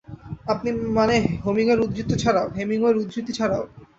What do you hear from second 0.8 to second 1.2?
মানে